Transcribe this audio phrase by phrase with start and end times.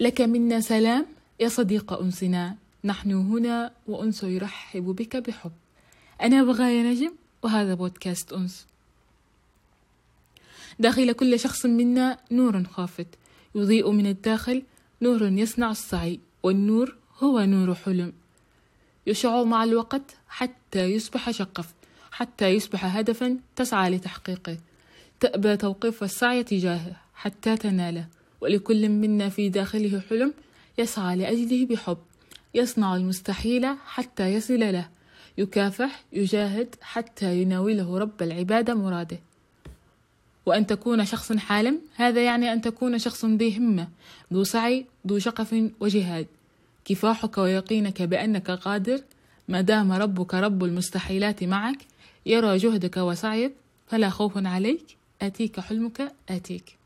[0.00, 1.06] لك منا سلام
[1.40, 2.56] يا صديق أنسنا.
[2.84, 5.52] نحن هنا وأنس يرحب بك بحب.
[6.22, 7.12] أنا بغاية نجم
[7.42, 8.66] وهذا بودكاست أنس.
[10.78, 13.06] داخل كل شخص منا نور خافت.
[13.54, 14.62] يضيء من الداخل
[15.02, 18.12] نور يصنع السعي والنور هو نور حلم.
[19.06, 21.74] يشع مع الوقت حتى يصبح شقف
[22.12, 24.58] حتى يصبح هدفا تسعى لتحقيقه.
[25.20, 28.19] تأبى توقيف السعي تجاهه حتى تناله.
[28.40, 30.34] ولكل منا في داخله حلم
[30.78, 31.98] يسعى لأجله بحب
[32.54, 34.88] يصنع المستحيل حتى يصل له
[35.38, 39.18] يكافح يجاهد حتى يناوله رب العباد مراده.
[40.46, 43.88] وأن تكون شخص حالم هذا يعني أن تكون شخص ذي همة
[44.32, 46.26] ذو سعي ذو شقف وجهاد.
[46.84, 49.00] كفاحك ويقينك بأنك قادر
[49.48, 51.78] ما دام ربك رب المستحيلات معك
[52.26, 53.52] يرى جهدك وسعيك
[53.86, 56.79] فلا خوف عليك آتيك حلمك آتيك.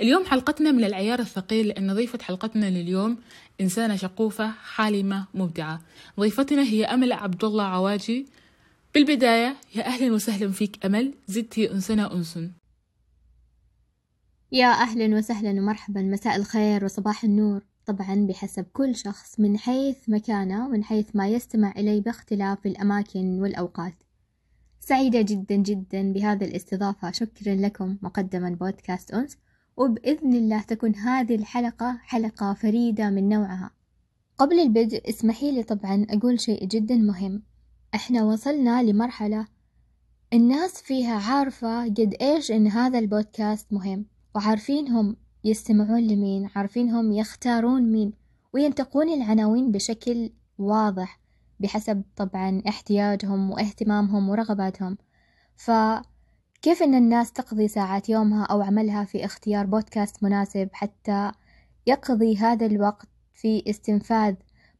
[0.00, 3.18] اليوم حلقتنا من العيار الثقيل لأن ضيفة حلقتنا لليوم
[3.60, 5.80] إنسانة شقوفة حالمة مبدعة.
[6.20, 8.26] ضيفتنا هي أمل عبد الله عواجي.
[8.94, 11.14] بالبداية يا أهلا وسهلا فيك أمل.
[11.26, 12.38] زدتي أنسنا أنس.
[14.52, 16.02] يا أهلا وسهلا ومرحبا.
[16.02, 17.62] مساء الخير وصباح النور.
[17.86, 23.94] طبعا بحسب كل شخص من حيث مكانه ومن حيث ما يستمع إليه باختلاف الأماكن والأوقات.
[24.80, 27.10] سعيدة جدا جدا بهذه الاستضافة.
[27.10, 29.36] شكرا لكم مقدما بودكاست أنس.
[29.80, 33.70] وبإذن الله تكون هذه الحلقة حلقة فريدة من نوعها.
[34.38, 37.42] قبل البدء اسمحي لي طبعا أقول شيء جدا مهم.
[37.94, 39.46] إحنا وصلنا لمرحلة
[40.32, 44.06] الناس فيها عارفة قد إيش إن هذا البودكاست مهم.
[44.34, 48.12] وعارفين هم يستمعون لمين عارفين هم يختارون مين
[48.52, 51.20] وينتقون العناوين بشكل واضح
[51.60, 54.98] بحسب طبعا احتياجهم واهتمامهم ورغباتهم.
[56.60, 61.32] فكيف إن الناس تقضي ساعات يومها أو عملها في اختيار بودكاست مناسب حتى
[61.86, 64.34] يقضي هذا الوقت في استنفاذ؟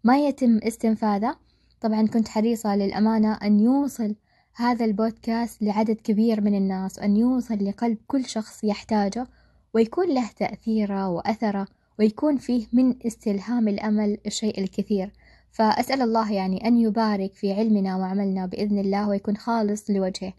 [0.05, 1.37] ما يتم استنفاذه؟
[1.81, 4.15] طبعا كنت حريصة للأمانة أن يوصل
[4.57, 9.27] هذا البودكاست لعدد كبير من الناس وأن يوصل لقلب كل شخص يحتاجه
[9.75, 11.67] ويكون له تأثيره وأثره
[11.99, 15.13] ويكون فيه من استلهام الأمل الشيء الكثير.
[15.51, 20.33] فأسأل الله يعني أن يبارك في علمنا وعملنا بإذن الله ويكون خالص لوجهه.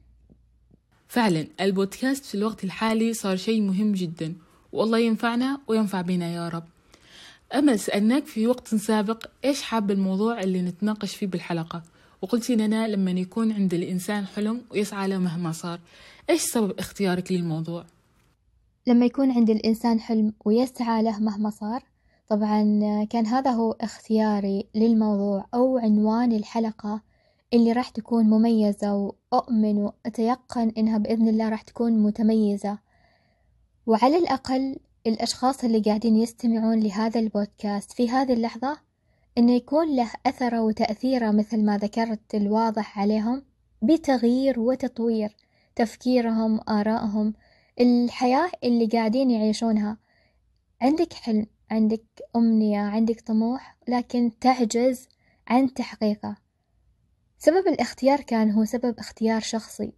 [1.12, 4.36] فعلا البودكاست في الوقت الحالي صار شيء مهم جدا
[4.72, 6.64] والله ينفعنا وينفع بنا يا رب.
[7.56, 11.84] أما سألناك في وقت سابق إيش حاب الموضوع اللي نتناقش فيه بالحلقة؟
[12.22, 15.80] وقلتي لنا لما يكون عند الإنسان حلم ويسعى له مهما صار
[16.30, 17.86] إيش سبب اختيارك للموضوع؟
[18.88, 21.84] لما يكون عند الإنسان حلم ويسعى له مهما صار
[22.30, 22.64] طبعا
[23.10, 27.02] كان هذا هو اختياري للموضوع أو عنوان الحلقة.
[27.54, 32.78] اللي راح تكون مميزة وأؤمن وأتيقن إنها بإذن الله راح تكون متميزة.
[33.88, 38.78] وعلى الأقل الأشخاص اللي قاعدين يستمعون لهذا البودكاست في هذه اللحظة
[39.38, 43.44] إنه يكون له أثره وتأثيره مثل ما ذكرت الواضح عليهم
[43.82, 45.36] بتغيير وتطوير
[45.76, 47.34] تفكيرهم آرائهم
[47.80, 49.98] الحياة اللي قاعدين يعيشونها.
[50.82, 52.04] عندك حلم عندك
[52.36, 55.08] أمنية عندك طموح لكن تعجز
[55.48, 56.41] عن تحقيقه.
[57.44, 59.94] سبب الاختيار كان هو سبب اختيار شخصي.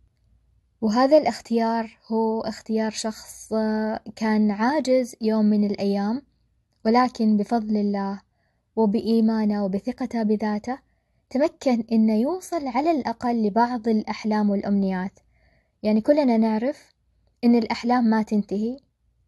[0.81, 6.21] وهذا الاختيار هو اختيار شخص آه، كان عاجز يوم من الأيام
[6.85, 8.21] ولكن بفضل الله
[8.75, 10.77] وبإيمانه وبثقته بذاته
[11.29, 15.19] تمكن إنه يوصل على الأقل لبعض الأحلام والأمنيات.
[15.83, 16.93] يعني كلنا نعرف
[17.43, 18.79] إن الأحلام ما تنتهي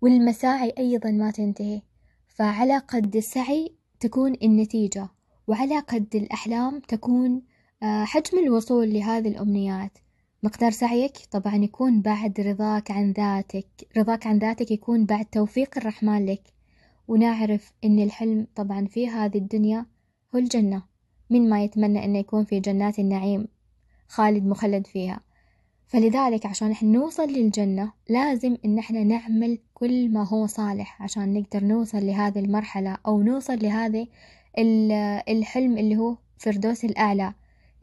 [0.02, 1.82] والمساعي أيضا ما تنتهي.
[2.28, 5.10] فعلى قد السعي تكون النتيجة
[5.48, 7.42] وعلى قد الأحلام تكون
[7.84, 9.98] حجم الوصول لهذه الأمنيات.
[10.44, 16.26] مقدار سعيك طبعا يكون بعد رضاك عن ذاتك رضاك عن ذاتك يكون بعد توفيق الرحمن
[16.26, 16.42] لك.
[17.08, 19.86] ونعرف إن الحلم طبعا في هذه الدنيا
[20.36, 20.84] هو الجنة
[21.30, 23.48] من ما يتمنى إنه يكون في جنات النعيم
[24.08, 25.22] خالد مخلد فيها.
[25.88, 31.64] فلذلك عشان إحنا نوصل للجنة لازم إن إحنا نعمل كل ما هو صالح عشان نقدر
[31.64, 34.08] نوصل لهذه المرحلة أو نوصل لهذه
[35.30, 37.34] الحلم اللي هو فردوس الأعلى.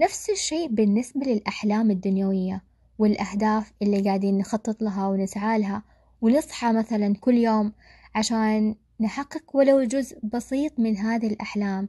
[0.00, 2.62] نفس الشيء بالنسبة للأحلام الدنيوية
[2.98, 5.82] والأهداف اللي قاعدين نخطط لها ونسعى لها.
[6.20, 7.72] ونصحى مثلا كل يوم
[8.14, 11.88] عشان نحقق ولو جزء بسيط من هذه الأحلام.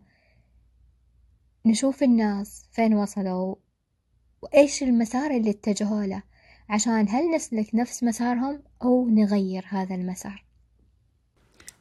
[1.65, 3.55] نشوف الناس فين وصلوا
[4.41, 6.23] وإيش المسار اللي اتجهوا له.
[6.69, 10.42] عشان هل نسلك نفس مسارهم أو نغير هذا المسار.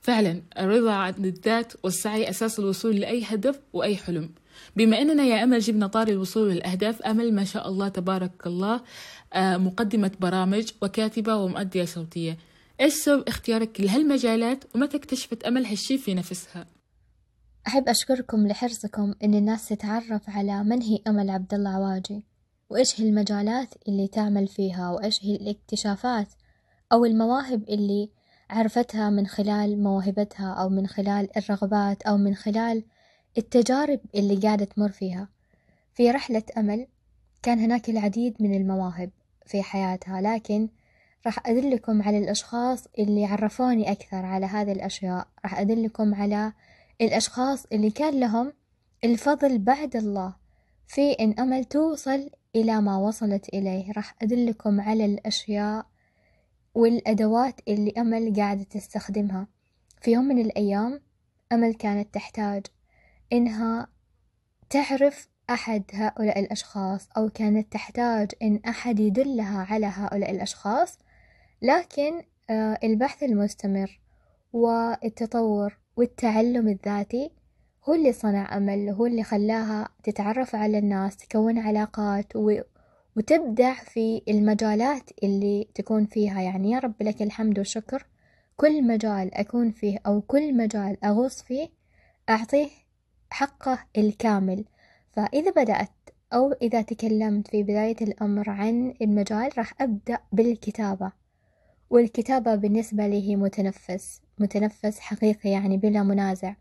[0.02, 4.30] فعلا الرضا عن الذات والسعي أساس الوصول لأي هدف وأي حلم
[4.76, 8.80] بما أننا يا أمل جبنا طار الوصول للأهداف أمل ما شاء الله تبارك الله
[9.32, 12.38] آه، مقدمة برامج وكاتبة ومؤدية صوتية
[12.80, 16.66] إيش سبب اختيارك لهالمجالات ومتى اكتشفت أمل هالشي في نفسها؟
[17.66, 22.24] أحب أشكركم لحرصكم إن الناس تتعرف على من هي أمل عبد الله عواجي
[22.70, 26.28] وإيش هي المجالات اللي تعمل فيها وإيش هي الاكتشافات
[26.92, 28.10] أو المواهب اللي
[28.52, 32.84] عرفتها من خلال موهبتها أو من خلال الرغبات أو من خلال
[33.38, 35.28] التجارب اللي قاعدة تمر فيها.
[35.94, 36.86] في رحلة أمل
[37.42, 39.10] كان هناك العديد من المواهب
[39.46, 40.68] في حياتها لكن
[41.26, 45.28] راح أدلكم على الأشخاص اللي عرفوني أكثر على هذه الأشياء.
[45.44, 46.52] راح أدلكم على
[47.00, 48.52] الأشخاص اللي كان لهم
[49.04, 50.34] الفضل بعد الله
[50.86, 53.92] في إن أمل توصل إلى ما وصلت إليه.
[53.92, 55.91] راح أدلكم على الأشياء
[56.74, 59.46] والأدوات اللي أمل قاعدة تستخدمها
[60.00, 61.00] في يوم من الأيام
[61.52, 62.66] أمل كانت تحتاج
[63.32, 63.88] إنها
[64.70, 70.98] تعرف أحد هؤلاء الأشخاص أو كانت تحتاج إن أحد يدلها على هؤلاء الأشخاص
[71.62, 74.00] لكن آه، البحث المستمر
[74.52, 77.30] والتطور والتعلم الذاتي
[77.88, 82.36] هو اللي صنع أمل هو اللي خلاها تتعرف على الناس تكون علاقات.
[83.16, 88.06] وتبدع في المجالات اللي تكون فيها يعني يا رب لك الحمد والشكر.
[88.56, 91.68] كل مجال أكون فيه أو كل مجال أغوص فيه
[92.30, 92.68] أعطيه
[93.30, 94.64] حقه الكامل.
[95.12, 95.90] فإذا بدأت
[96.32, 101.12] أو إذا تكلمت في بداية الأمر عن المجال راح أبدأ بالكتابة.
[101.90, 104.20] والكتابة بالنسبة لي هي متنفس.
[104.38, 106.54] متنفس حقيقي يعني بلا منازع.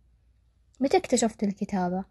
[0.80, 2.04] متى اكتشفت الكتابة؟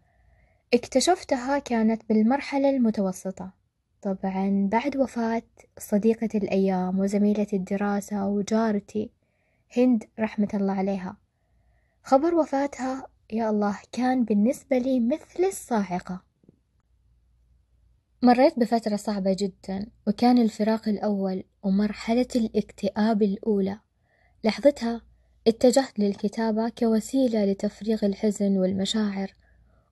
[0.74, 3.59] اكتشفتها كانت بالمرحلة المتوسطة.
[4.02, 5.42] طبعا بعد وفاة
[5.78, 9.10] صديقة الأيام وزميلة الدراسة وجارتي
[9.76, 11.16] هند رحمة الله عليها
[12.02, 16.22] خبر وفاتها يا الله كان بالنسبة لي مثل الصاعقة.
[18.22, 23.80] مريت بفترة صعبة جدا وكان الفراق الأول ومرحلة الاكتئاب الأولى.
[24.44, 25.02] لحظتها
[25.46, 29.34] اتجهت للكتابة كوسيلة لتفريغ الحزن والمشاعر.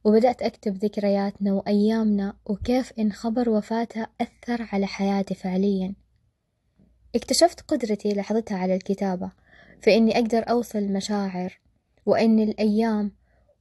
[0.05, 5.95] وبدأت أكتب ذكرياتنا وأيامنا وكيف إن خبر وفاتها أثر على حياتي فعليا.
[7.15, 9.31] اكتشفت قدرتي لحظتها على الكتابة
[9.83, 11.61] فإني أقدر أوصل مشاعر
[12.07, 13.13] وإن الأيام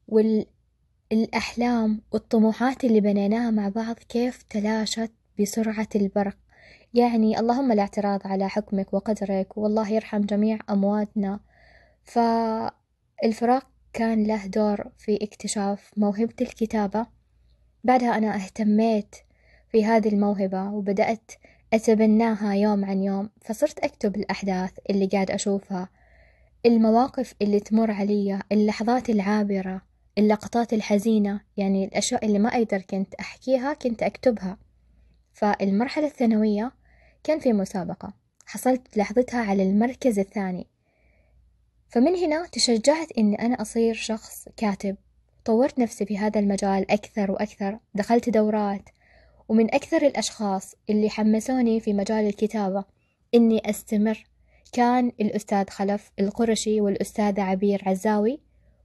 [0.07, 6.37] والأحلام والطموحات اللي بنيناها مع بعض كيف تلاشت بسرعة البرق.
[6.93, 11.39] يعني اللهم لا اعتراض على حكمك وقدرك والله يرحم جميع أمواتنا.
[12.03, 17.05] فالفراق كان له دور في اكتشاف موهبة الكتابة.
[17.83, 19.15] بعدها أنا اهتميت
[19.71, 21.31] في هذه الموهبة وبدأت
[21.73, 25.89] أتبناها يوم عن يوم فصرت أكتب الأحداث اللي قاعد أشوفها
[26.65, 29.81] المواقف اللي تمر علي اللحظات العابرة
[30.17, 34.57] اللقطات الحزينة يعني الأشياء اللي ما أقدر كنت أحكيها كنت أكتبها.
[35.33, 36.71] فالمرحلة الثانوية
[37.23, 38.13] كان في مسابقة
[38.45, 40.67] حصلت لحظتها على المركز الثاني.
[41.89, 44.95] فمن هنا تشجعت إني أنا أصير شخص كاتب.
[45.45, 47.79] طورت نفسي في هذا المجال أكثر وأكثر.
[47.95, 48.89] دخلت دورات.
[49.49, 52.83] ومن أكثر الأشخاص اللي حمسوني في مجال الكتابة
[53.35, 54.23] إني أستمر.
[54.71, 58.39] كان الأستاذ خلف القرشي والأستاذة عبير عزاوي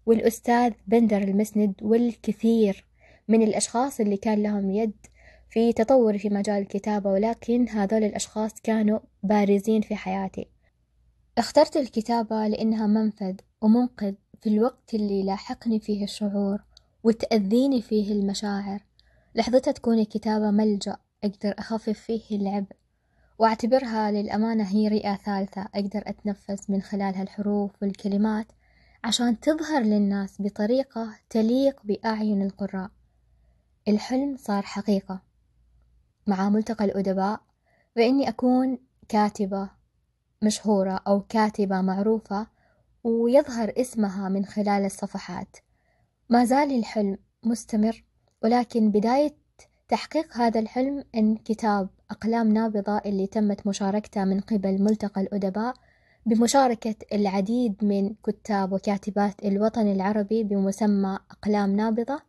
[0.06, 2.84] والأستاذ بندر المسند والكثير
[3.28, 4.92] من الأشخاص اللي كان لهم يد
[5.50, 10.46] في تطوري في مجال الكتابة ولكن هذول الأشخاص كانوا بارزين في حياتي.
[11.38, 16.64] اخترت الكتابة لأنها منفذ ومنقذ في الوقت اللي يلاحقني فيه الشعور
[17.04, 18.84] وتأذيني فيه المشاعر.
[19.34, 22.76] لحظتها تكون الكتابة ملجأ أقدر أخفف فيه العبء
[23.38, 28.46] وأعتبرها للأمانة هي رئة ثالثة أقدر أتنفس من خلالها الحروف والكلمات
[29.04, 32.90] عشان تظهر للناس بطريقة تليق بأعين القراء.
[33.88, 35.22] الحلم صار حقيقة.
[36.26, 37.40] مع ملتقى الأدباء
[37.96, 39.81] فإني أكون كاتبة
[40.42, 42.46] مشهورة أو كاتبة معروفة
[43.04, 45.56] ويظهر اسمها من خلال الصفحات.
[46.30, 48.04] ما زال الحلم مستمر
[48.42, 49.34] ولكن بداية
[49.88, 55.74] تحقيق هذا الحلم إن كتاب أقلام نابضة اللي تمت مشاركته من قبل ملتقى الأدباء
[56.26, 62.20] بمشاركة العديد من كتاب وكاتبات الوطن العربي بمسمى أقلام نابضة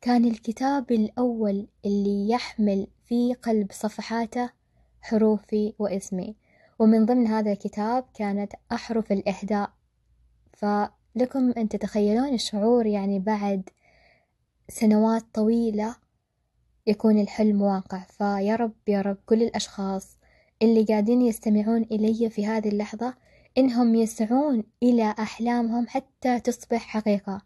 [0.00, 4.50] كان الكتاب الأول اللي يحمل في قلب صفحاته
[5.00, 6.36] حروفي واسمي.
[6.80, 9.70] ومن ضمن هذا الكتاب كانت أحرف الإهداء.
[10.52, 13.68] فلكم أن تتخيلون الشعور يعني بعد
[14.68, 15.96] سنوات طويلة
[16.86, 17.98] يكون الحلم واقع.
[17.98, 20.18] فيا رب يا رب كل الأشخاص
[20.62, 23.14] اللي قاعدين يستمعون إلي في هذه اللحظة
[23.58, 27.42] إنهم يسعون إلى أحلامهم حتى تصبح حقيقة.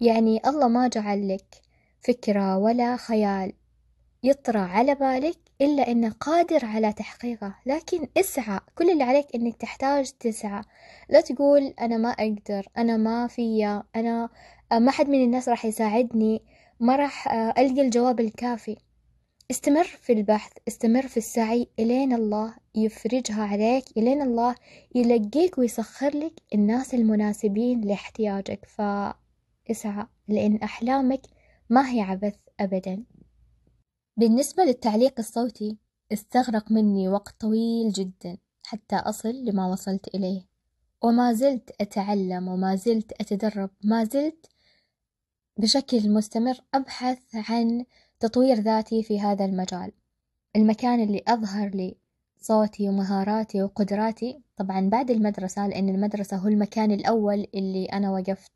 [0.00, 1.62] يعني الله ما جعل لك
[2.00, 3.52] فكرة ولا خيال
[4.22, 7.54] يطرى على بالك إلا إنه قادر على تحقيقه.
[7.66, 8.60] لكن اسعى.
[8.74, 10.62] كل اللي عليك إنك تحتاج تسعى.
[11.08, 14.28] لا تقول أنا ما أقدر أنا ما فيا أنا
[14.72, 16.42] ما حد من الناس راح يساعدني
[16.80, 18.76] ما راح ألقى الجواب الكافي.
[19.50, 24.54] استمر في البحث استمر في السعي إلين الله يفرجها عليك إلين الله
[24.94, 28.64] يلقيك ويسخر لك الناس المناسبين لاحتياجك.
[28.64, 31.20] فاسعى لأن أحلامك
[31.70, 33.04] ما هي عبث أبدا.
[34.18, 35.78] بالنسبة للتعليق الصوتي
[36.12, 40.46] استغرق مني وقت طويل جدا حتى أصل لما وصلت إليه.
[41.02, 44.46] وما زلت أتعلم وما زلت أتدرب ما زلت
[45.56, 47.84] بشكل مستمر أبحث عن
[48.20, 49.92] تطوير ذاتي في هذا المجال.
[50.56, 51.96] المكان اللي أظهر لي
[52.40, 58.52] صوتي ومهاراتي وقدراتي طبعا بعد المدرسة لأن المدرسة هو المكان الأول اللي أنا وقفت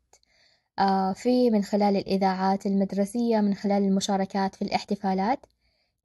[0.79, 5.45] آه، فيه من خلال الإذاعات المدرسية من خلال المشاركات في الاحتفالات.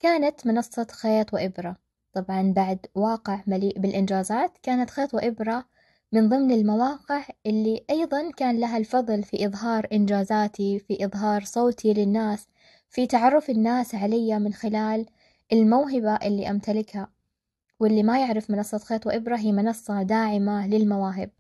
[0.00, 1.76] كانت منصة خيط وإبرة.
[2.12, 5.64] طبعا بعد واقع مليء بالإنجازات كانت خيط وإبرة
[6.12, 12.48] من ضمن المواقع اللي أيضا كان لها الفضل في إظهار إنجازاتي في إظهار صوتي للناس
[12.90, 15.06] في تعرف الناس علي من خلال
[15.52, 17.08] الموهبة اللي أمتلكها.
[17.80, 21.30] واللي ما يعرف منصة خيط وإبرة هي منصة داعمة للمواهب.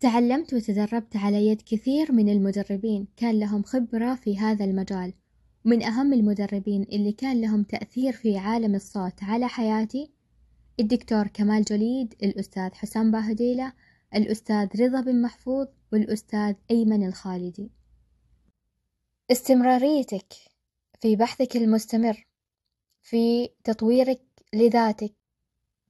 [0.00, 3.08] تعلمت وتدربت على يد كثير من المدربين.
[3.16, 5.12] كان لهم خبرة في هذا المجال.
[5.66, 10.10] ومن أهم المدربين اللي كان لهم تأثير في عالم الصوت على حياتي
[10.80, 13.72] الدكتور كمال جليد الأستاذ حسام باهديلة
[14.14, 17.70] الأستاذ رضا بن محفوظ والأستاذ أيمن الخالدي.
[19.30, 20.32] استمراريتك
[21.00, 22.26] في بحثك المستمر
[23.02, 24.20] في تطويرك
[24.54, 25.14] لذاتك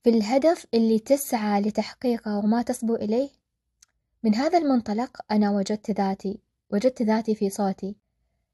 [0.04, 3.30] في الهدف اللي تسعى لتحقيقه وما تصبو إليه
[4.22, 6.40] من هذا المنطلق أنا وجدت ذاتي
[6.70, 8.05] وجدت ذاتي في صوتي.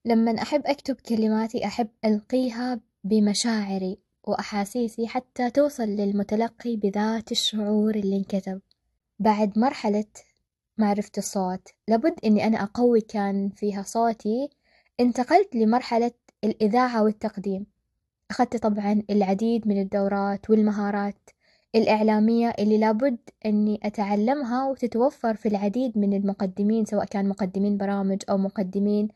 [0.04, 8.60] لما أحب أكتب كلماتي أحب ألقيها بمشاعري وأحاسيسي حتى توصل للمتلقي بذات الشعور اللي انكتب.
[9.18, 10.04] بعد مرحلة
[10.78, 14.48] معرفة الصوت لابد أني أنا أقوي كان فيها صوتي.
[15.00, 16.12] انتقلت لمرحلة
[16.44, 17.66] الإذاعة والتقديم.
[18.30, 21.30] أخذت طبعا العديد من الدورات والمهارات
[21.74, 28.38] الإعلامية اللي لابد أني أتعلمها وتتوفر في العديد من المقدمين سواء كان مقدمين برامج أو
[28.38, 29.08] مقدمين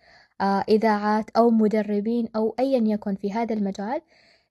[0.42, 4.02] إذاعات أو مدربين أو أيا يكن في هذا المجال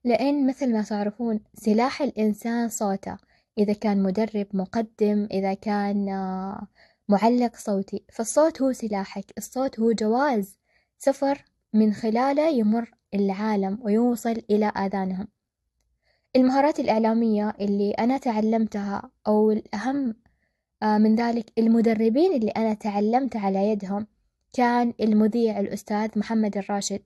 [0.03, 3.17] لأن مثل ما تعرفون سلاح الإنسان صوته.
[3.57, 6.67] إذا كان مدرب مقدم إذا كان آه،
[7.09, 10.59] معلق صوتي فالصوت هو سلاحك الصوت هو جواز
[10.97, 15.27] سفر من خلاله يمر العالم ويوصل إلى آذانهم.
[16.35, 20.15] المهارات الإعلامية اللي أنا تعلمتها أو الأهم
[20.83, 24.07] آه، من ذلك المدربين اللي أنا تعلمت على يدهم
[24.55, 27.01] كان المذيع الأستاذ محمد الراشد.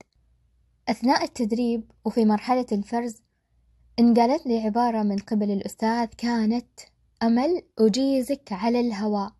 [0.90, 3.22] أثناء التدريب وفي مرحلة الفرز
[4.00, 6.80] انقالت لي عبارة من قبل الأستاذ كانت
[7.24, 9.32] أمل أجيزك على الهواء.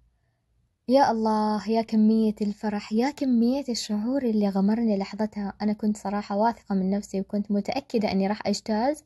[0.88, 5.54] يا الله يا كمية الفرح يا كمية الشعور اللي غمرني لحظتها.
[5.62, 9.04] أنا كنت صراحة واثقة من نفسي وكنت متأكدة أني راح أجتاز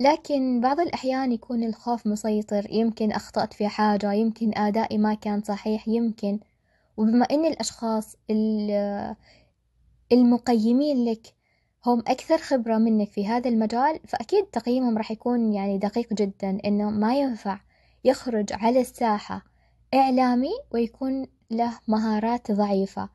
[0.00, 2.66] لكن بعض الأحيان يكون الخوف مسيطر.
[2.70, 6.38] يمكن أخطأت في حاجة يمكن أدائي ما كان صحيح يمكن
[6.98, 8.16] وبما أن الأشخاص
[10.12, 11.34] المقيمين لك
[11.86, 16.90] هم أكثر خبرة منك في هذا المجال فأكيد تقييمهم راح يكون يعني دقيق جدا إنه
[16.90, 17.60] ما ينفع
[18.04, 19.42] يخرج على الساحة
[19.94, 23.08] إعلامي ويكون له مهارات ضعيفة.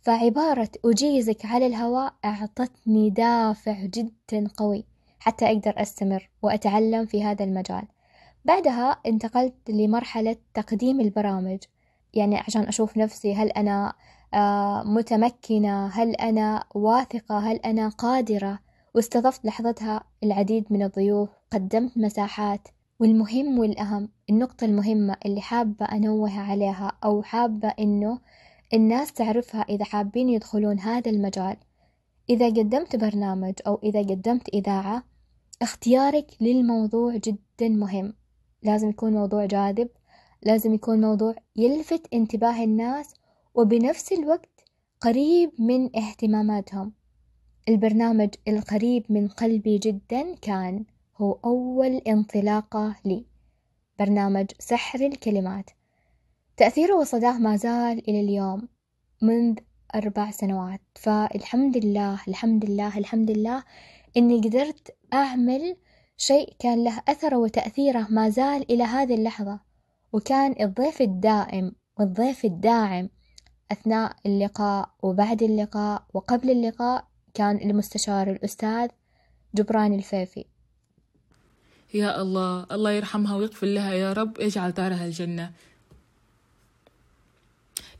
[0.00, 4.84] فعبارة أجيزك على الهواء أعطتني دافع جدا قوي
[5.18, 7.84] حتى أقدر أستمر وأتعلم في هذا المجال.
[8.44, 11.58] بعدها انتقلت لمرحلة تقديم البرامج.
[12.14, 13.92] يعني عشان أشوف نفسي هل أنا
[14.34, 18.58] آه، متمكنة؟ هل أنا واثقة؟ هل أنا قادرة؟
[18.94, 22.68] واستضفت لحظتها العديد من الضيوف قدمت مساحات.
[23.00, 28.18] والمهم والأهم النقطة المهمة اللي حابة أنوه عليها أو حابة إنه
[28.74, 31.56] الناس تعرفها إذا حابين يدخلون هذا المجال.
[32.30, 35.02] إذا قدمت برنامج أو إذا قدمت إذاعة
[35.62, 38.14] اختيارك للموضوع جدا مهم.
[38.62, 39.88] لازم يكون موضوع جاذب
[40.44, 43.14] لازم يكون موضوع يلفت انتباه الناس
[43.54, 44.64] وبنفس الوقت
[45.00, 46.92] قريب من اهتماماتهم.
[47.68, 50.84] البرنامج القريب من قلبي جدا كان
[51.16, 53.26] هو أول انطلاقة لي.
[53.98, 55.70] برنامج سحر الكلمات.
[56.56, 58.68] تأثيره وصداه ما زال إلى اليوم.
[59.22, 59.58] منذ
[59.94, 60.80] أربع سنوات.
[60.94, 63.64] فالحمد لله الحمد لله الحمد لله
[64.16, 65.76] إني قدرت أعمل
[66.16, 69.73] شيء كان له أثره وتأثيره ما زال إلى هذه اللحظة.
[70.14, 73.08] وكان الضيف الدائم والضيف الداعم
[73.72, 77.04] أثناء اللقاء وبعد اللقاء وقبل اللقاء
[77.34, 78.88] كان المستشار الأستاذ
[79.54, 80.44] جبران الفيفي.
[81.94, 85.52] يا الله الله يرحمها ويغفر لها يا رب يجعل دارها الجنة.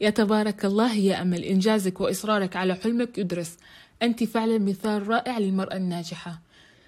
[0.00, 3.58] يا تبارك الله يا أمل إنجازك وإصرارك على حلمك يدرس.
[4.02, 6.43] أنت فعلا مثال رائع للمرأة الناجحة.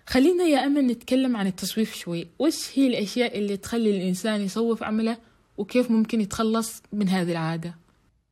[0.07, 2.29] خلينا يا أمل نتكلم عن التسويف شوي.
[2.39, 5.19] وش هي الأشياء اللي تخلي الإنسان يصوف عمله؟
[5.57, 7.75] وكيف ممكن يتخلص من هذه العادة؟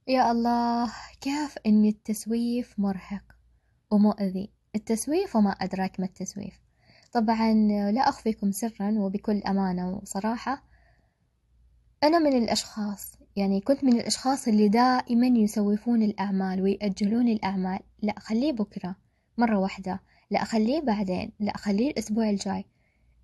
[0.09, 3.23] يا الله كيف إن التسويف مرهق
[3.90, 6.54] ومؤذي؟ التسويف وما أدراك ما التسويف
[7.12, 7.52] طبعا
[7.93, 10.64] لا أخفيكم سرا وبكل أمانة وصراحة
[12.04, 17.81] أنا من الأشخاص يعني كنت من الأشخاص اللي دائما يسوفون الأعمال ويأجلون الأعمال.
[18.02, 18.97] لا خليه بكرة
[19.38, 20.00] مرة واحدة.
[20.31, 22.64] لا خليه بعدين لا خليه الأسبوع الجاي.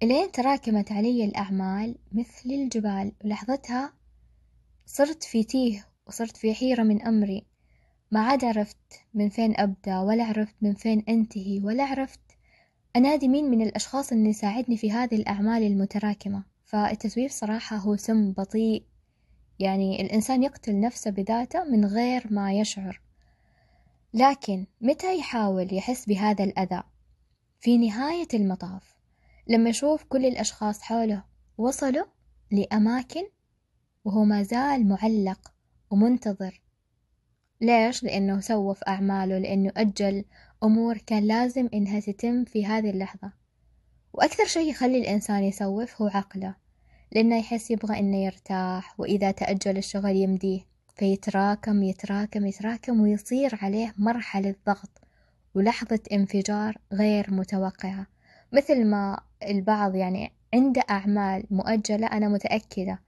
[0.03, 3.93] إلين تراكمت علي الأعمال مثل الجبال ولحظتها
[4.87, 7.45] صرت في تيه وصرت في حيرة من أمري.
[8.13, 8.77] ما عاد عرفت
[9.15, 12.21] من فين أبدأ ولا عرفت من فين أنتهي ولا عرفت
[12.97, 16.45] أنادي مين من الأشخاص اللي يساعدني في هذه الأعمال المتراكمة.
[16.65, 18.85] فالتسويف صراحة هو سم بطيء.
[19.59, 23.01] يعني الإنسان يقتل نفسه بذاته من غير ما يشعر.
[24.15, 26.83] لكن متى يحاول يحس بهذا الأذى؟
[27.61, 28.95] في نهاية المطاف
[29.47, 31.25] لما يشوف كل الأشخاص حوله
[31.59, 32.07] وصلوا
[32.51, 33.23] لأماكن
[34.05, 35.53] وهو ما زال معلق
[35.91, 36.63] ومنتظر.
[37.61, 40.25] ليش؟ لأنه سوف أعماله لأنه أجل
[40.63, 43.33] أمور كان لازم إنها تتم في هذه اللحظة.
[44.13, 46.55] وأكثر شيء يخلي الإنسان يسوف هو عقله
[47.13, 50.61] لأنه يحس يبغى إنه يرتاح وإذا تأجل الشغل يمديه
[50.97, 55.10] فيتراكم يتراكم يتراكم ويصير عليه مرحلة ضغط.
[55.55, 58.07] ولحظة انفجار غير متوقعة
[58.53, 63.01] مثل ما البعض يعني عنده أعمال مؤجلة أنا متأكدة.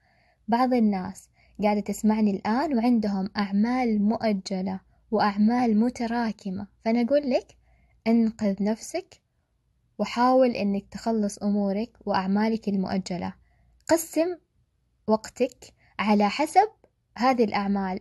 [0.49, 1.29] بعض الناس
[1.63, 4.81] قاعدة تسمعني الآن وعندهم أعمال مؤجلة
[5.11, 7.57] وأعمال متراكمة فأنا أقول لك
[8.07, 9.23] انقذ نفسك
[9.99, 13.35] وحاول إنك تخلص أمورك وأعمالك المؤجلة.
[13.89, 14.37] قسم
[15.07, 16.69] وقتك على حسب
[17.19, 18.01] هذه الأعمال.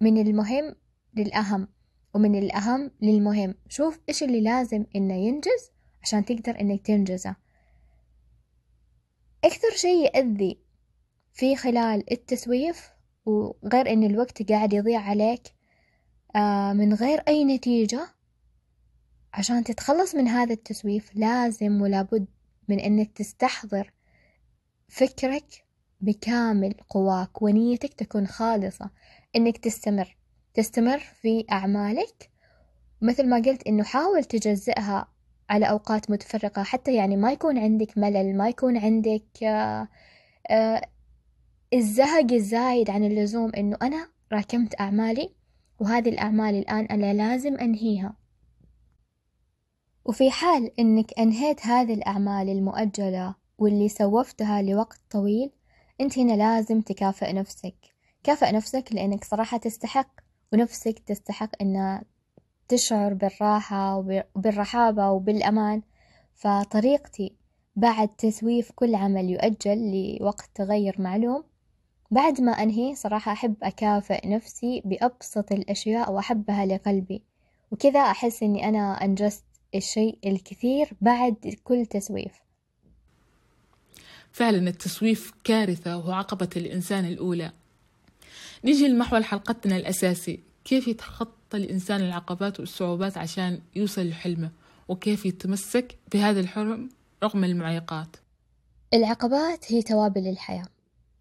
[0.00, 0.74] من المهم
[1.14, 1.68] للأهم.
[2.14, 5.70] ومن الأهم للمهم شوف إيش اللي لازم إنه ينجز
[6.02, 7.36] عشان تقدر إنك تنجزه.
[9.44, 10.58] أكثر شيء يأذي
[11.32, 12.90] في خلال التسويف
[13.26, 15.42] وغير إن الوقت قاعد يضيع عليك
[16.36, 18.08] آه، من غير أي نتيجة
[19.34, 22.26] عشان تتخلص من هذا التسويف لازم ولابد
[22.68, 23.92] من إنك تستحضر
[24.88, 25.64] فكرك
[26.00, 28.90] بكامل قواك ونيتك تكون خالصة
[29.36, 30.16] إنك تستمر.
[30.54, 32.30] تستمر في أعمالك.
[33.00, 35.08] مثل ما قلت إنه حاول تجزئها
[35.50, 39.88] على أوقات متفرقة حتى يعني ما يكون عندك ملل ما يكون عندك آه،
[40.50, 40.82] آه،
[41.74, 45.34] الزهق الزايد عن اللزوم إنه أنا راكمت أعمالي
[45.80, 48.16] وهذه الأعمال الآن أنا لازم أنهيها.
[50.04, 55.50] وفي حال إنك أنهيت هذه الأعمال المؤجلة واللي سوفتها لوقت طويل
[56.00, 57.74] أنت هنا لازم تكافئ نفسك.
[58.24, 60.21] كافئ نفسك لأنك صراحة تستحق
[60.52, 62.02] ونفسك تستحق أن
[62.68, 65.82] تشعر بالراحة وبالرحابة وبالأمان.
[66.34, 67.36] فطريقتي
[67.76, 71.44] بعد تسويف كل عمل يؤجل لوقت غير معلوم.
[72.10, 77.22] بعد ما أنهي صراحة أحب أكافئ نفسي بأبسط الأشياء وأحبها لقلبي.
[77.70, 82.32] وكذا أحس إني أنا أنجزت الشيء الكثير بعد كل تسويف.
[84.32, 87.52] فعلا التسويف كارثة وهو عقبة الإنسان الأولى.
[88.64, 90.40] نيجي لمحور حلقتنا الأساسي.
[90.64, 94.50] كيف يتخطى الإنسان العقبات والصعوبات عشان يوصل لحلمه؟
[94.88, 96.88] وكيف يتمسك بهذا الحلم
[97.22, 98.16] رغم المعيقات؟
[98.94, 100.66] العقبات هي توابل الحياة.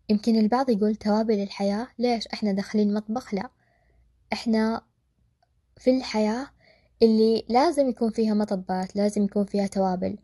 [0.09, 3.49] يمكن البعض يقول توابل الحياة ليش إحنا داخلين مطبخ؟ لا.
[4.33, 4.81] إحنا
[5.77, 6.47] في الحياة
[7.03, 10.17] اللي لازم يكون فيها مطبات لازم يكون فيها توابل.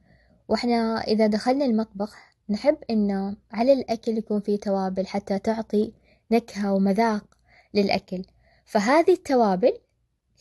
[0.48, 2.16] وإحنا إذا دخلنا المطبخ
[2.50, 5.94] نحب إنه على الأكل يكون فيه توابل حتى تعطي
[6.32, 7.26] نكهة ومذاق
[7.74, 8.24] للأكل.
[8.66, 9.74] فهذه التوابل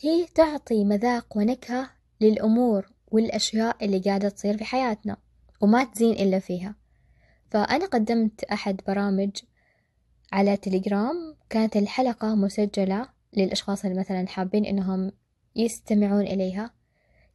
[0.01, 1.89] هي تعطي مذاق ونكهة
[2.21, 5.17] للأمور والأشياء اللي قاعدة تصير في حياتنا
[5.61, 6.75] وما تزين إلا فيها.
[7.51, 9.31] فأنا قدمت أحد برامج
[10.31, 15.11] على تليجرام كانت الحلقة مسجلة للأشخاص اللي مثلا حابين إنهم
[15.55, 16.73] يستمعون إليها.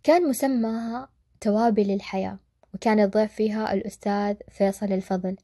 [0.03, 1.09] كان مسماها
[1.41, 2.39] توابل الحياة
[2.75, 5.37] وكان الضيف فيها الأستاذ فيصل الفضل.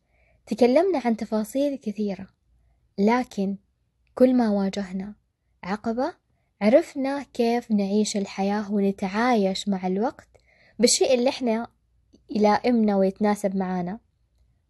[0.47, 2.38] تكلمنا عن تفاصيل كثيرة.
[2.99, 3.57] لكن
[4.15, 5.15] كل ما واجهنا
[5.63, 6.15] عقبة
[6.63, 10.29] عرفنا كيف نعيش الحياة ونتعايش مع الوقت
[10.79, 11.67] بالشيء اللي إحنا
[12.31, 13.99] يلائمنا ويتناسب معانا.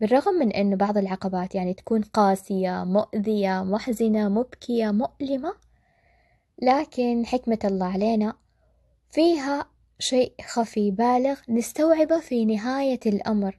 [0.00, 5.54] بالرغم من أن بعض العقبات يعني تكون قاسية مؤذية محزنة مبكية مؤلمة
[6.62, 8.34] لكن حكمة الله علينا
[9.10, 9.66] فيها
[9.98, 13.58] شيء خفي بالغ نستوعبه في نهاية الأمر.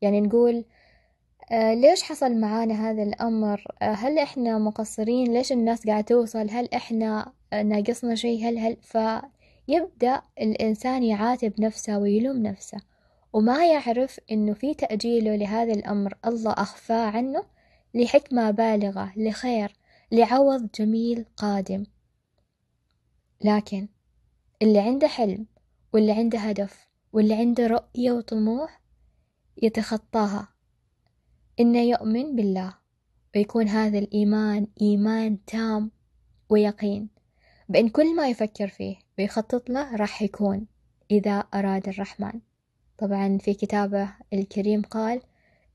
[0.00, 0.64] يعني نقول
[1.52, 7.32] ليش حصل معانا هذا الأمر؟ آه هل إحنا مقصرين؟ ليش الناس قاعدة توصل؟ هل إحنا
[7.52, 12.78] ناقصنا شيء؟ هل هل؟ فيبدأ الإنسان يعاتب نفسه ويلوم نفسه
[13.32, 16.14] وما يعرف إنه في تأجيله لهذا الأمر.
[16.26, 17.44] الله أخفاه عنه
[17.94, 19.72] لحكمة بالغة لخير
[20.12, 21.86] لعوض جميل قادم.
[23.44, 23.88] لكن
[24.62, 25.46] اللي عنده حلم
[25.92, 28.80] واللي عنده هدف واللي عنده رؤية وطموح
[29.62, 30.48] يتخطاها.
[31.60, 32.74] إنه يؤمن بالله
[33.36, 35.90] ويكون هذا الإيمان إيمان تام
[36.48, 37.08] ويقين.
[37.68, 40.66] بأن كل ما يفكر فيه ويخطط له راح يكون
[41.10, 42.40] إذا أراد الرحمن.
[42.98, 45.22] طبعا في كتابه الكريم قال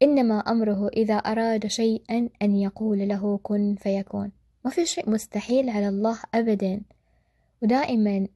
[0.02, 4.32] إنما أمره إذا أراد شيئا أن يقول له كن فيكون.
[4.66, 6.82] ما في شيء مستحيل على الله أبدا.
[7.62, 8.28] ودائما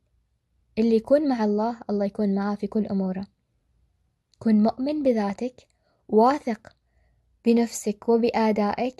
[0.78, 3.28] اللي يكون مع الله الله يكون معاه في كل أموره.
[4.40, 5.68] كن مؤمن بذاتك
[6.08, 6.79] واثق
[7.46, 8.96] بنفسك وبآدائك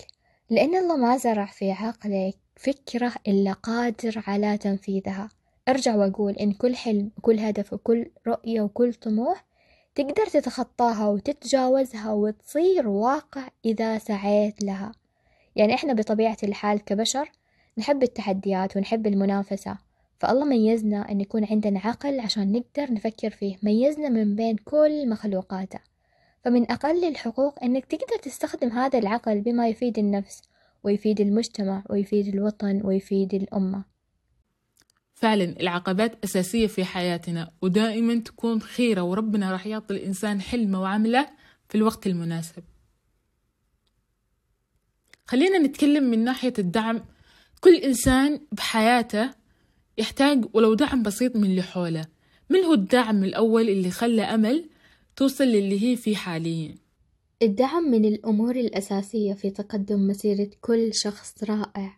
[0.50, 5.30] لأن الله ما زرع في عقلك فكرة إلا قادر على تنفيذها.
[5.70, 9.46] أرجع وأقول إن كل حلم وكل هدف وكل رؤية وكل طموح
[9.96, 14.92] تقدر تتخطاها وتتجاوزها وتصير واقع إذا سعيت لها.
[15.56, 17.32] يعني إحنا بطبيعة الحال كبشر
[17.78, 19.78] نحب التحديات ونحب المنافسة
[20.20, 25.89] فالله ميزنا أن يكون عندنا عقل عشان نقدر نفكر فيه ميزنا من بين كل مخلوقاته.
[26.46, 30.42] فمن أقل الحقوق أنك تقدر تستخدم هذا العقل بما يفيد النفس
[30.84, 33.84] ويفيد المجتمع ويفيد الوطن ويفيد الأمة.
[35.14, 41.28] فعلا العقبات أساسية في حياتنا ودائما تكون خيرة وربنا راح يعطي الإنسان حلمه وعمله
[41.70, 42.64] في الوقت المناسب.
[45.26, 47.06] خلينا نتكلم من ناحية الدعم.
[47.62, 49.30] كل إنسان بحياته
[49.98, 52.06] يحتاج ولو دعم بسيط من اللي حوله.
[52.50, 54.70] من هو الدعم الأول اللي خلى أمل؟
[55.20, 56.76] توصل للي هي فيه حاليا.
[57.42, 61.98] الدعم من الأمور الأساسية في تقدم مسيرة كل شخص رائع.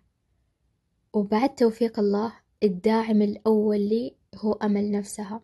[1.14, 5.42] وبعد توفيق الله الداعم الأول لي هو أمل نفسها.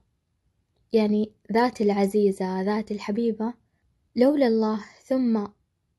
[0.93, 3.53] يعني ذات العزيزة ذات الحبيبة.
[4.15, 5.45] لولا الله ثم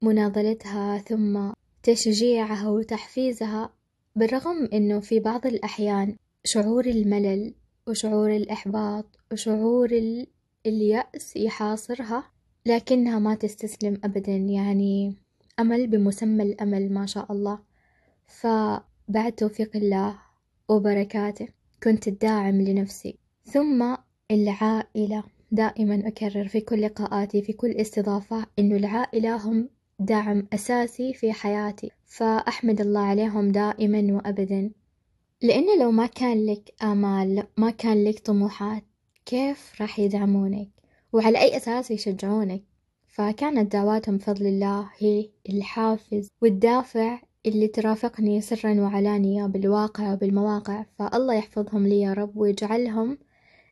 [0.02, 3.72] مناضلتها ثم تشجيعها وتحفيزها
[4.16, 7.54] بالرغم أنه في بعض الأحيان شعور الملل
[7.88, 9.88] وشعور الإحباط وشعور
[10.68, 12.24] اليأس يحاصرها
[12.66, 15.16] لكنها ما تستسلم أبدا يعني
[15.61, 17.59] أمل بمسمى الأمل ما شاء الله.
[18.26, 20.18] فبعد توفيق الله
[20.68, 21.48] وبركاته
[21.83, 23.18] كنت الداعم لنفسي.
[23.44, 23.94] ثم
[24.31, 31.33] العائلة دائما أكرر في كل لقاءاتي في كل استضافة إنه العائلة هم دعم أساسي في
[31.33, 31.90] حياتي.
[32.07, 34.70] فأحمد الله عليهم دائما وأبدا.
[35.42, 38.85] لأنه لو ما كان لك آمال ما كان لك طموحات
[39.28, 40.68] كيف راح يدعمونك
[41.12, 42.62] وعلى أي أساس يشجعونك.
[43.06, 50.84] فكانت دعواتهم بفضل الله هي الحافز والدافع اللي ترافقني سرا وعلانية بالواقع وبالمواقع.
[50.98, 53.18] فالله يحفظهم لي يا رب ويجعلهم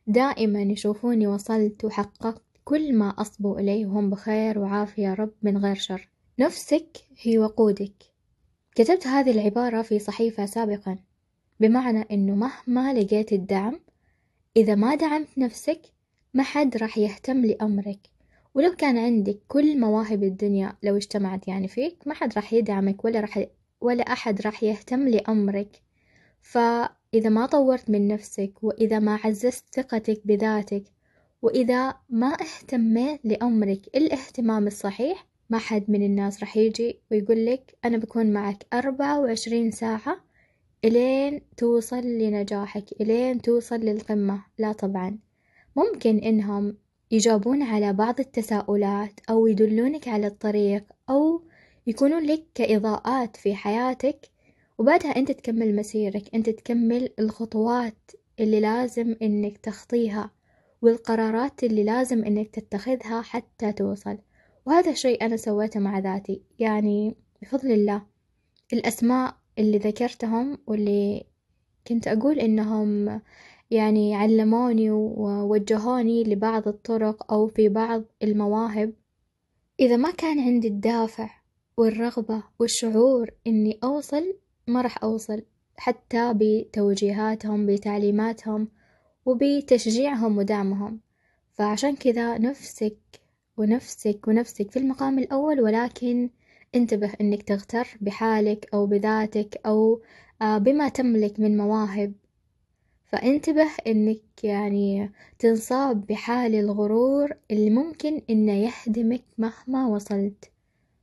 [0.07, 5.75] دائما يشوفوني وصلت وحققت كل ما أصبوا إليه وهم بخير وعافية يا رب من غير
[5.75, 6.09] شر.
[6.39, 8.03] نفسك هي وقودك.
[8.75, 10.97] كتبت هذه العبارة في صحيفة سابقا
[11.59, 13.79] بمعنى إنه مهما لقيت الدعم
[14.57, 15.81] إذا ما دعمت نفسك
[16.33, 17.99] ما حد راح يهتم لأمرك.
[18.55, 23.19] ولو كان عندك كل مواهب الدنيا لو اجتمعت يعني فيك ما حد راح يدعمك ولا
[23.19, 23.45] راح
[23.81, 25.81] ولا أحد راح يهتم لأمرك.
[26.41, 30.83] فإذا ما طورت من نفسك وإذا ما عززت ثقتك بذاتك
[31.41, 37.97] وإذا ما اهتميت لأمرك الاهتمام الصحيح ما حد من الناس راح يجي ويقول لك أنا
[37.97, 40.26] بكون معك أربعة وعشرين ساعة
[40.85, 44.43] إلين توصل لنجاحك إلين توصل للقمة.
[44.57, 45.19] لا طبعا.
[45.75, 46.77] ممكن إنهم
[47.11, 51.41] يجاوبون على بعض التساؤلات أو يدلونك على الطريق أو
[51.87, 54.29] يكونون لك كإضاءات في حياتك
[54.77, 56.35] وبعدها أنت تكمل مسيرك.
[56.35, 60.31] أنت تكمل الخطوات اللي لازم إنك تخطيها
[60.81, 64.17] والقرارات اللي لازم إنك تتخذها حتى توصل.
[64.65, 66.41] وهذا الشيء أنا سويته مع ذاتي.
[66.59, 68.01] يعني بفضل الله.
[68.73, 71.23] الأسماء اللي ذكرتهم واللي
[71.87, 73.21] كنت أقول إنهم
[73.71, 78.93] يعني علموني ووجهوني لبعض الطرق أو في بعض المواهب.
[79.79, 81.29] إذا ما كان عندي الدافع
[81.77, 84.33] والرغبة والشعور إني أوصل
[84.67, 85.41] ما راح أوصل.
[85.77, 88.67] حتى بتوجيهاتهم بتعليماتهم
[89.25, 90.99] وبتشجيعهم ودعمهم.
[91.53, 92.97] فعشان كذا نفسك
[93.57, 96.29] ونفسك ونفسك في المقام الأول ولكن
[96.75, 100.01] انتبه إنك تغتر بحالك أو بذاتك أو
[100.41, 102.13] آه، بما تملك من مواهب.
[103.05, 110.51] فانتبه إنك يعني تنصاب بحال الغرور اللي ممكن إنه يهدمك مهما وصلت.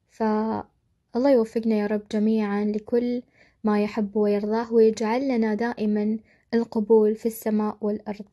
[0.09, 3.23] فالله يوفقنا يا رب جميعا لكل
[3.65, 6.19] ما يحب ويرضاه ويجعل لنا دائما
[6.55, 8.25] القبول في السماء والأرض.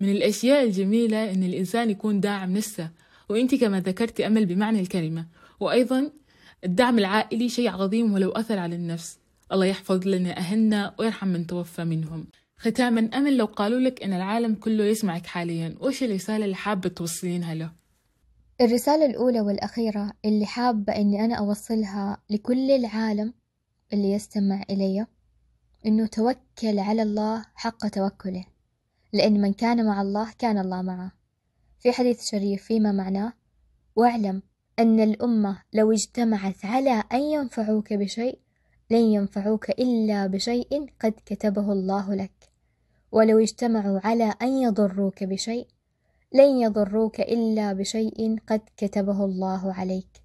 [0.00, 2.90] من الأشياء الجميلة إن الإنسان يكون داعم نفسه
[3.30, 5.26] وإنت كما ذكرتي أمل بمعنى الكلمة.
[5.60, 6.10] وأيضا
[6.66, 9.18] الدعم العائلي شيء عظيم ولو أثر على النفس.
[9.52, 12.26] الله يحفظ لنا أهلنا ويرحم من توفى منهم.
[12.58, 15.76] ختاما أمل لو قالوا لك إن العالم كله يسمعك حاليا.
[15.80, 17.72] وش الرسالة اللي حابة توصلينها له؟
[18.60, 23.34] الرسالة الأولى والأخيرة اللي حابة إني أنا أوصلها لكل العالم
[23.92, 25.06] اللي يستمع إلي
[25.86, 28.44] إنه توكل على الله حق توكله.
[29.12, 31.12] لأن من كان مع الله كان الله معه.
[31.78, 33.32] في حديث شريف فيما معناه
[33.96, 34.42] واعلم
[34.78, 38.38] أن الأمة لو اجتمعت على أن ينفعوك بشيء
[38.90, 42.50] لن ينفعوك إلا بشيء قد كتبه الله لك.
[43.12, 45.66] ولو اجتمعوا على أن يضروك بشيء
[46.32, 50.22] لن يضروك إلا بشيء قد كتبه الله عليك.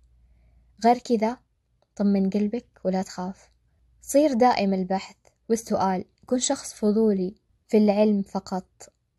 [0.86, 1.38] غير كذا
[1.96, 3.50] طمن قلبك ولا تخاف.
[4.02, 5.16] صير دائم البحث
[5.50, 7.36] والسؤال كن شخص فضولي
[7.68, 8.68] في العلم فقط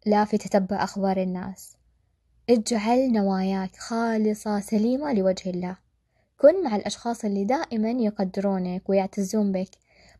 [0.06, 1.76] لا في تتبع أخبار الناس.
[2.50, 5.76] اجعل نواياك خالصة سليمة لوجه الله.
[6.38, 9.68] كن مع الأشخاص اللي دائما يقدرونك ويعتزون بك.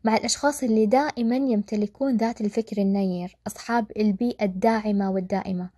[0.03, 5.69] مع الأشخاص اللي دائما يمتلكون ذات الفكر النير أصحاب البيئة الداعمة والدائمة.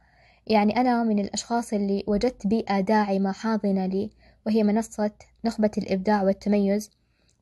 [0.47, 4.10] يعني أنا من الأشخاص اللي وجدت بيئة داعمة حاضنة لي
[4.45, 5.12] وهي منصة
[5.45, 6.91] نخبة الإبداع والتميز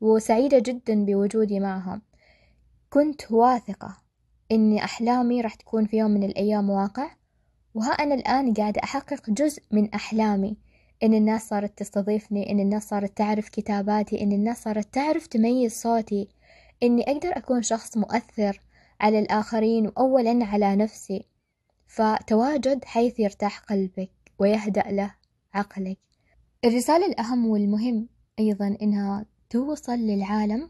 [0.01, 2.01] وسعيدة جدا بوجودي معهم.
[2.89, 3.97] كنت واثقة
[4.51, 7.09] إن أحلامي راح تكون في يوم من الأيام واقع
[7.75, 10.57] وها أنا الآن قاعدة أحقق جزء من أحلامي.
[11.03, 16.27] إن الناس صارت تستضيفني إن الناس صارت تعرف كتاباتي إن الناس صارت تعرف تميز صوتي.
[16.83, 18.61] إني أقدر أكون شخص مؤثر
[19.01, 21.25] على الآخرين وأولا على نفسي.
[21.87, 25.15] فتواجد حيث يرتاح قلبك ويهدأ له
[25.53, 25.97] عقلك.
[26.65, 28.07] الرسالة الأهم والمهم
[28.39, 30.69] أيضا إنها توصل للعالم.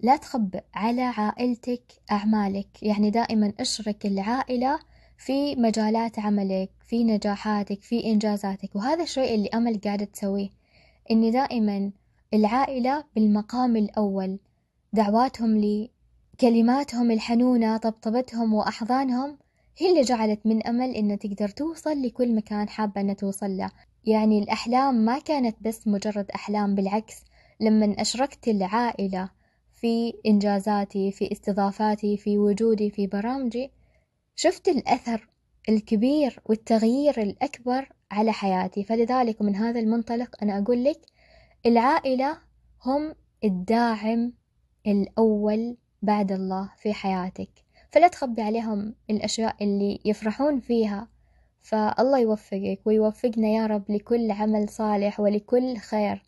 [0.00, 2.82] لا تخبئ على عائلتك أعمالك.
[2.82, 4.78] يعني دائما أشرك العائلة
[5.18, 10.48] في مجالات عملك في نجاحاتك في إنجازاتك وهذا الشيء اللي أمل قاعدة تسويه.
[11.10, 11.90] إني دائما
[12.34, 14.38] العائلة بالمقام الأول
[14.92, 15.90] دعواتهم لي
[16.40, 19.38] كلماتهم الحنونة طبطبتهم وأحضانهم
[19.78, 23.70] هي اللي جعلت من أمل إنها تقدر توصل لكل مكان حابة إنها توصل له.
[24.04, 27.24] يعني الأحلام ما كانت بس مجرد أحلام بالعكس
[27.60, 29.30] لما أشركت العائلة
[29.72, 33.70] في إنجازاتي في استضافاتي في وجودي في برامجي
[34.40, 35.28] شفت الأثر
[35.68, 41.00] الكبير والتغيير الأكبر على حياتي فلذلك من هذا المنطلق أنا أقول لك
[41.66, 42.38] العائلة
[42.84, 44.32] هم الداعم
[44.86, 47.48] الأول بعد الله في حياتك.
[47.90, 51.08] فلا تخبي عليهم الأشياء اللي يفرحون فيها
[51.60, 56.22] فالله يوفقك ويوفقنا يا رب لكل عمل صالح ولكل خير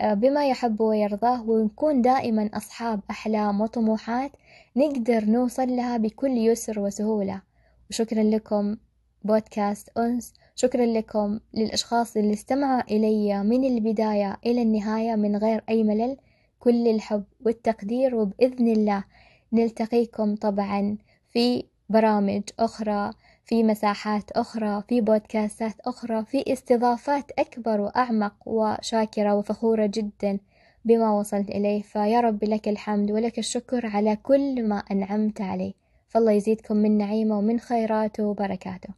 [0.00, 4.32] آه، بما يحب ويرضاه ونكون دائما أصحاب أحلام وطموحات
[4.76, 7.42] نقدر نوصل لها بكل يسر وسهولة.
[7.90, 8.76] وشكرا لكم
[9.24, 10.34] بودكاست أنس.
[10.54, 16.16] شكرا لكم للأشخاص اللي استمعوا إلي من البداية إلى النهاية من غير أي ملل.
[16.58, 19.04] كل الحب والتقدير وبإذن الله
[19.52, 23.10] نلتقيكم طبعا في برامج أخرى
[23.44, 30.38] في مساحات أخرى في بودكاستات أخرى في استضافات أكبر وأعمق وشاكرة وفخورة جدا.
[30.84, 35.72] بما وصلت إليه فيا رب لك الحمد ولك الشكر على كل ما أنعمت عليه.
[36.08, 38.88] فالله يزيدكم من نعيمه ومن خيراته وبركاته.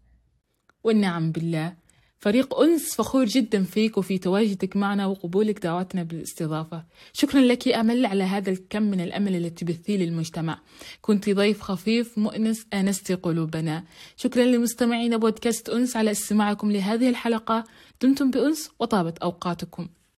[0.84, 1.82] والنعم بالله.
[2.18, 6.84] فريق أنس فخور جدا فيك وفي تواجدك معنا وقبولك دعوتنا بالاستضافة.
[7.12, 10.58] شكرا لك أمل على هذا الكم من الأمل التي تبثيه للمجتمع.
[11.00, 13.84] كنت ضيف خفيف مؤنس آنست قلوبنا.
[14.16, 17.64] شكرا لمستمعين بودكاست أنس على استماعكم لهذه الحلقة.
[18.02, 19.88] دمتم بأنس وطابت أوقاتكم.